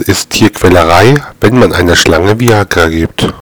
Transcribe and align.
ist 0.00 0.30
Tierquälerei, 0.30 1.14
wenn 1.40 1.58
man 1.58 1.72
einer 1.72 1.96
Schlange 1.96 2.38
Viagra 2.38 2.88
gibt. 2.88 3.32